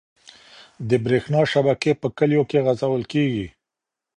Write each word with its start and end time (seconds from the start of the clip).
د 0.89 0.91
بريښنا 1.03 1.41
شبکي 1.51 1.91
په 2.01 2.07
کليو 2.17 2.43
کي 2.49 2.59
غځول 2.65 3.03
کيږي. 3.13 3.47